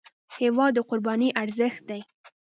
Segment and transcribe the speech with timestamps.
[0.37, 2.01] هېواد د قربانۍ ارزښت دی.